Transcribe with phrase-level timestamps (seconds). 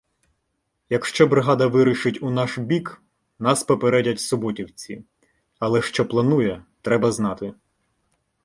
[0.89, 3.01] Якщо бригада вирушить у наш бік,
[3.39, 5.03] нас попередять суботівці,
[5.59, 7.53] але що планує— треба знати.